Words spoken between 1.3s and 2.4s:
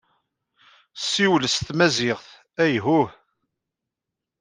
s tmaziɣt,